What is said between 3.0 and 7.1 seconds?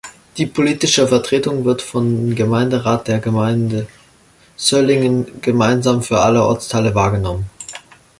der Gemeinde Söllingen gemeinsam für alle Ortsteile